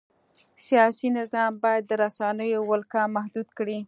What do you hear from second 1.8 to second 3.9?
د رسنیو ولکه محدوده کړي.